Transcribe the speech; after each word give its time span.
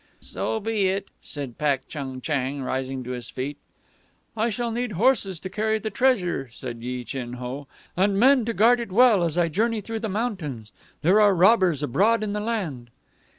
"So 0.19 0.59
be 0.59 0.87
it," 0.87 1.09
said 1.21 1.59
Pak 1.59 1.87
Chung 1.87 2.21
Chang, 2.21 2.63
rising 2.63 3.03
to 3.03 3.11
his 3.11 3.29
feet. 3.29 3.57
"I 4.35 4.49
shall 4.49 4.71
need 4.71 4.93
horses 4.93 5.39
to 5.41 5.47
carry 5.47 5.77
the 5.77 5.91
treasure," 5.91 6.49
said 6.51 6.81
Yi 6.81 7.03
Chin 7.03 7.33
Ho, 7.33 7.67
"and 7.95 8.19
men 8.19 8.43
to 8.45 8.53
guard 8.53 8.79
it 8.79 8.91
well 8.91 9.21
as 9.23 9.37
I 9.37 9.47
journey 9.47 9.79
through 9.79 9.99
the 9.99 10.09
mountains. 10.09 10.71
There 11.03 11.21
are 11.21 11.35
robbers 11.35 11.83
abroad 11.83 12.23
in 12.23 12.33
the 12.33 12.39
land." 12.39 12.89